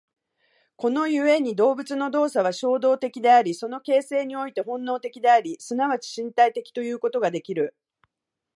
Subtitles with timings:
[0.77, 7.75] この故に動物の動作は衝動的であり、その形成において本能的であり、即ち身体的ということができる。